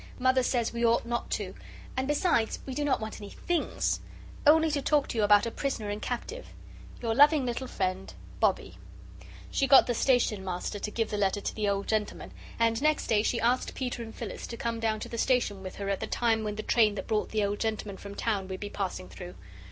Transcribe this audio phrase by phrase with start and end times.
[0.17, 1.53] Mother says we ought not to.
[1.95, 3.99] And besides, we do not want any THINGS.
[4.47, 6.47] Only to talk to you about a Prisoner and Captive.
[7.03, 8.79] Your loving little friend, "Bobbie."
[9.51, 13.05] She got the Station Master to give the letter to the old gentleman, and next
[13.05, 15.99] day she asked Peter and Phyllis to come down to the station with her at
[15.99, 19.07] the time when the train that brought the old gentleman from town would be passing
[19.07, 19.35] through.